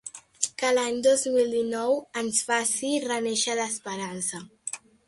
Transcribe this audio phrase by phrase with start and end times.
[0.61, 1.93] Que l’any dos mil dinou
[2.23, 4.45] ens faci renéixer l’esperança.